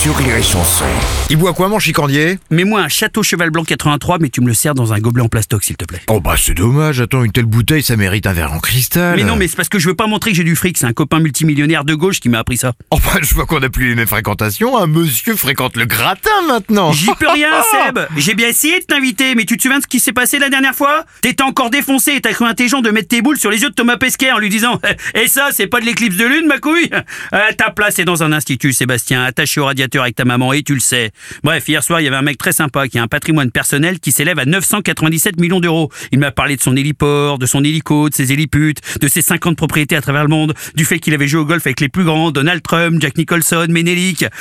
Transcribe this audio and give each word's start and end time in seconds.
sur 0.00 0.16
Rire 0.16 0.36
et 0.36 0.42
Chanson. 0.42 0.84
Il 1.28 1.36
boit 1.38 1.52
quoi 1.54 1.68
mon 1.68 1.80
chicandier. 1.80 2.38
Mets-moi 2.50 2.80
un 2.80 2.88
château 2.88 3.24
cheval 3.24 3.50
blanc 3.50 3.64
83, 3.64 4.18
mais 4.20 4.28
tu 4.28 4.40
me 4.40 4.46
le 4.46 4.54
sers 4.54 4.72
dans 4.74 4.92
un 4.92 5.00
gobelet 5.00 5.24
en 5.24 5.28
plastoc, 5.28 5.64
s'il 5.64 5.76
te 5.76 5.84
plaît. 5.84 6.00
Oh 6.06 6.20
bah 6.20 6.36
c'est 6.40 6.54
dommage, 6.54 7.00
attends, 7.00 7.24
une 7.24 7.32
telle 7.32 7.46
bouteille 7.46 7.82
ça 7.82 7.96
mérite 7.96 8.26
un 8.28 8.32
verre 8.32 8.52
en 8.52 8.60
cristal. 8.60 9.16
Mais 9.16 9.24
non, 9.24 9.34
mais 9.34 9.48
c'est 9.48 9.56
parce 9.56 9.68
que 9.68 9.80
je 9.80 9.88
veux 9.88 9.96
pas 9.96 10.06
montrer 10.06 10.30
que 10.30 10.36
j'ai 10.36 10.44
du 10.44 10.54
fric, 10.54 10.78
c'est 10.78 10.86
un 10.86 10.92
copain 10.92 11.18
multimillionnaire 11.18 11.84
de 11.84 11.94
gauche 11.94 12.20
qui 12.20 12.28
m'a 12.28 12.38
appris 12.38 12.56
ça. 12.56 12.74
Oh 12.92 12.98
bah 13.04 13.18
je 13.22 13.34
vois 13.34 13.44
qu'on 13.46 13.60
a 13.62 13.68
plus 13.70 13.88
les 13.88 13.94
mêmes 13.96 14.06
fréquentations, 14.06 14.78
un 14.78 14.86
monsieur 14.86 15.34
fréquente 15.34 15.76
le 15.76 15.84
gratin 15.84 16.30
maintenant. 16.46 16.92
J'y 16.92 17.10
peux 17.18 17.28
rien, 17.28 17.50
Seb. 17.86 17.98
J'ai 18.16 18.34
bien 18.34 18.48
essayé 18.48 18.78
de 18.78 18.84
t'inviter, 18.84 19.34
mais 19.34 19.46
tu 19.46 19.56
te 19.56 19.62
souviens 19.62 19.78
de 19.78 19.82
ce 19.82 19.88
qui 19.88 19.98
s'est 19.98 20.12
passé 20.12 20.38
la 20.38 20.48
dernière 20.48 20.76
fois? 20.76 21.04
T'étais 21.22 21.42
encore 21.42 21.70
défoncé 21.70 22.12
et 22.12 22.20
t'as 22.20 22.32
cru 22.32 22.44
intelligent 22.44 22.82
de 22.82 22.90
mettre 22.90 23.08
tes 23.08 23.20
boules 23.20 23.38
sur 23.38 23.50
les 23.50 23.62
yeux 23.62 23.70
de 23.70 23.74
Thomas 23.74 23.96
Pesquet 23.96 24.30
en 24.30 24.38
lui 24.38 24.48
disant 24.48 24.80
«Et 25.14 25.26
ça, 25.26 25.48
c'est 25.50 25.66
pas 25.66 25.80
de 25.80 25.86
l'éclipse 25.86 26.16
de 26.16 26.24
lune, 26.24 26.46
ma 26.46 26.58
couille? 26.58 26.88
Euh, 27.34 27.38
Ta 27.56 27.70
place 27.70 27.98
est 27.98 28.04
dans 28.04 28.22
un 28.22 28.30
institut, 28.32 28.72
Sébastien, 28.72 29.24
attaché 29.24 29.60
au 29.60 29.64
radiateur 29.64 29.87
avec 29.96 30.14
ta 30.16 30.24
maman, 30.24 30.52
et 30.52 30.62
tu 30.62 30.74
le 30.74 30.80
sais. 30.80 31.10
Bref, 31.42 31.68
hier 31.68 31.82
soir, 31.82 32.00
il 32.00 32.04
y 32.04 32.06
avait 32.06 32.16
un 32.16 32.22
mec 32.22 32.38
très 32.38 32.52
sympa 32.52 32.88
qui 32.88 32.98
a 32.98 33.02
un 33.02 33.06
patrimoine 33.08 33.50
personnel 33.50 34.00
qui 34.00 34.12
s'élève 34.12 34.38
à 34.38 34.44
997 34.44 35.40
millions 35.40 35.60
d'euros. 35.60 35.90
Il 36.12 36.18
m'a 36.18 36.30
parlé 36.30 36.56
de 36.56 36.62
son 36.62 36.76
héliport, 36.76 37.38
de 37.38 37.46
son 37.46 37.64
hélico, 37.64 38.08
de 38.08 38.14
ses 38.14 38.32
héliputes, 38.32 38.80
de 39.00 39.08
ses 39.08 39.22
50 39.22 39.56
propriétés 39.56 39.96
à 39.96 40.00
travers 40.00 40.22
le 40.22 40.28
monde, 40.28 40.54
du 40.74 40.84
fait 40.84 40.98
qu'il 40.98 41.14
avait 41.14 41.28
joué 41.28 41.40
au 41.40 41.44
golf 41.44 41.66
avec 41.66 41.80
les 41.80 41.88
plus 41.88 42.04
grands, 42.04 42.30
Donald 42.30 42.62
Trump, 42.62 43.00
Jack 43.00 43.16
Nicholson, 43.16 43.66
Menelik. 43.68 44.24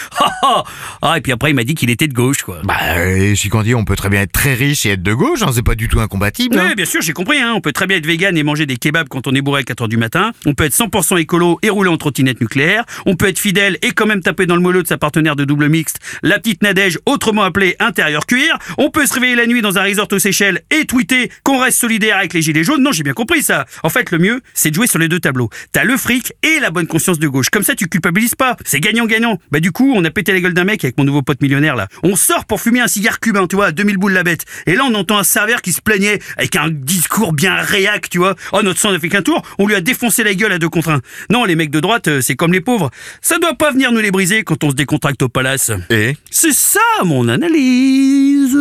Ah, 1.01 1.17
et 1.17 1.21
puis 1.21 1.31
après, 1.31 1.51
il 1.51 1.53
m'a 1.53 1.63
dit 1.63 1.75
qu'il 1.75 1.89
était 1.89 2.07
de 2.07 2.13
gauche, 2.13 2.41
quoi. 2.43 2.59
Bah 2.63 2.75
euh, 2.97 3.35
chicandier, 3.35 3.75
on 3.75 3.85
peut 3.85 3.95
très 3.95 4.09
bien 4.09 4.21
être 4.21 4.31
très 4.31 4.53
riche 4.53 4.85
et 4.85 4.89
être 4.91 5.03
de 5.03 5.13
gauche, 5.13 5.41
hein, 5.41 5.51
c'est 5.53 5.63
pas 5.63 5.75
du 5.75 5.87
tout 5.87 5.99
incompatible. 5.99 6.57
hein. 6.57 6.65
Oui, 6.69 6.75
bien 6.75 6.85
sûr, 6.85 7.01
j'ai 7.01 7.13
compris. 7.13 7.37
Hein. 7.39 7.53
On 7.55 7.61
peut 7.61 7.71
très 7.71 7.85
bien 7.87 7.97
être 7.97 8.05
vegan 8.05 8.35
et 8.37 8.43
manger 8.43 8.65
des 8.65 8.77
kebabs 8.77 9.07
quand 9.09 9.27
on 9.27 9.33
est 9.35 9.41
bourré 9.41 9.61
à 9.61 9.63
4h 9.63 9.87
du 9.87 9.97
matin. 9.97 10.31
On 10.45 10.53
peut 10.53 10.63
être 10.65 10.73
100% 10.75 11.19
écolo 11.19 11.59
et 11.61 11.69
rouler 11.69 11.89
en 11.89 11.97
trottinette 11.97 12.41
nucléaire. 12.41 12.83
On 13.05 13.15
peut 13.15 13.27
être 13.27 13.39
fidèle 13.39 13.77
et 13.81 13.91
quand 13.91 14.05
même 14.05 14.21
taper 14.21 14.45
dans 14.45 14.55
le 14.55 14.61
mollo 14.61 14.81
de 14.81 14.87
sa 14.87 14.97
partenaire 14.97 15.35
de 15.37 15.45
double 15.45 15.69
mixte, 15.69 15.99
la 16.23 16.39
petite 16.39 16.61
Nadège, 16.63 16.99
autrement 17.05 17.43
appelée 17.43 17.75
intérieur 17.79 18.25
cuir. 18.25 18.57
On 18.77 18.89
peut 18.89 19.05
se 19.05 19.13
réveiller 19.13 19.35
la 19.35 19.47
nuit 19.47 19.61
dans 19.61 19.77
un 19.77 19.83
resort 19.83 20.07
aux 20.11 20.19
Seychelles 20.19 20.61
et 20.71 20.85
tweeter 20.85 21.31
qu'on 21.43 21.59
reste 21.59 21.79
solidaire 21.79 22.17
avec 22.17 22.33
les 22.33 22.41
gilets 22.41 22.63
jaunes. 22.63 22.83
Non, 22.83 22.91
j'ai 22.91 23.03
bien 23.03 23.13
compris 23.13 23.41
ça. 23.41 23.65
En 23.83 23.89
fait, 23.89 24.11
le 24.11 24.17
mieux, 24.19 24.41
c'est 24.53 24.69
de 24.69 24.75
jouer 24.75 24.87
sur 24.87 24.99
les 24.99 25.07
deux 25.07 25.19
tableaux. 25.19 25.49
T'as 25.71 25.83
le 25.83 25.95
fric 25.97 26.33
et 26.43 26.59
la 26.59 26.71
bonne 26.71 26.87
conscience 26.87 27.19
de 27.19 27.27
gauche. 27.27 27.49
Comme 27.49 27.63
ça, 27.63 27.75
tu 27.75 27.87
culpabilises 27.87 28.35
pas. 28.35 28.57
C'est 28.65 28.79
gagnant-gagnant. 28.79 29.37
Bah 29.51 29.59
du 29.59 29.71
coup, 29.71 29.93
on 29.95 30.03
a 30.03 30.09
pété 30.09 30.33
la 30.33 30.41
gueule 30.41 30.53
d'un 30.53 30.63
mec 30.63 30.83
avec 30.83 30.97
mon 30.97 31.03
nouveau 31.03 31.21
pote 31.21 31.41
millionnaire 31.41 31.75
là. 31.75 31.87
On 32.03 32.15
sort 32.15 32.45
pour 32.45 32.59
fumer 32.61 32.81
un 32.81 32.87
cigare 32.87 33.19
cubain, 33.19 33.47
tu 33.47 33.55
vois, 33.55 33.67
à 33.67 33.71
2000 33.71 33.97
boules 33.97 34.13
la 34.13 34.23
bête. 34.23 34.45
Et 34.65 34.75
là, 34.75 34.83
on 34.85 34.93
entend 34.95 35.17
un 35.17 35.23
serveur 35.23 35.61
qui 35.61 35.73
se 35.73 35.81
plaignait 35.81 36.19
avec 36.37 36.55
un 36.55 36.69
discours 36.69 37.33
bien 37.33 37.55
réac, 37.55 38.09
tu 38.09 38.17
vois. 38.17 38.35
Oh, 38.51 38.61
notre 38.63 38.79
sang 38.79 38.91
n'a 38.91 38.99
fait 38.99 39.09
qu'un 39.09 39.21
tour. 39.21 39.41
On 39.59 39.67
lui 39.67 39.75
a 39.75 39.81
défoncé 39.81 40.23
la 40.23 40.33
gueule 40.33 40.51
à 40.51 40.59
deux 40.59 40.69
contre 40.69 40.89
un. 40.89 41.01
Non, 41.29 41.45
les 41.45 41.55
mecs 41.55 41.71
de 41.71 41.79
droite, 41.79 42.07
euh, 42.07 42.21
c'est 42.21 42.35
comme 42.35 42.53
les 42.53 42.61
pauvres. 42.61 42.89
Ça 43.21 43.37
doit 43.39 43.55
pas 43.55 43.71
venir 43.71 43.91
nous 43.91 43.99
les 43.99 44.11
briser 44.11 44.43
quand 44.43 44.63
on 44.63 44.69
se 44.69 44.75
décontracte 44.75 45.21
palace. 45.29 45.71
Et 45.89 46.15
C'est 46.29 46.53
ça 46.53 46.79
mon 47.03 47.27
analyse. 47.27 48.57